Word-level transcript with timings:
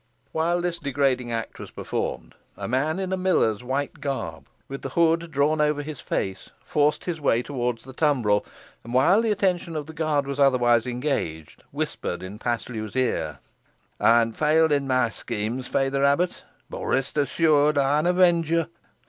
While 0.31 0.61
this 0.61 0.79
degrading 0.79 1.31
act 1.31 1.59
was 1.59 1.69
performed, 1.69 2.33
a 2.57 2.67
man 2.67 2.97
in 2.97 3.13
a 3.13 3.17
miller's 3.17 3.63
white 3.63 3.99
garb, 4.01 4.47
with 4.67 4.81
the 4.81 4.89
hood 4.89 5.29
drawn 5.29 5.61
over 5.61 5.83
his 5.83 5.99
face, 6.01 6.49
forced 6.65 7.05
his 7.05 7.21
way 7.21 7.43
towards 7.43 7.83
the 7.83 7.93
tumbrel, 7.93 8.43
and 8.83 8.95
while 8.95 9.21
the 9.21 9.29
attention 9.29 9.75
of 9.75 9.85
the 9.85 9.93
guard 9.93 10.25
was 10.25 10.39
otherwise 10.39 10.87
engaged, 10.87 11.63
whispered 11.69 12.23
in 12.23 12.39
Paslew's 12.39 12.95
ear, 12.95 13.37
"Ey 13.99 14.05
han 14.05 14.33
failed 14.33 14.73
i' 14.73 14.79
mey 14.79 15.11
scheme, 15.11 15.61
feyther 15.61 16.03
abbut, 16.03 16.45
boh 16.67 16.83
rest 16.83 17.15
assured 17.15 17.77
ey'n 17.77 18.07
avenge 18.07 18.49
you. 18.49 18.65